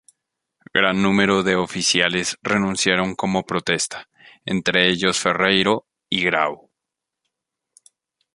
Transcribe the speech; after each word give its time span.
Gran 0.73 1.03
número 1.03 1.43
de 1.43 1.55
oficiales 1.57 2.35
renunciaron 2.41 3.13
como 3.13 3.45
protesta, 3.45 4.09
entre 4.45 4.89
ellos 4.89 5.19
Ferreyros 5.19 5.81
y 6.09 6.23
Grau. 6.23 6.71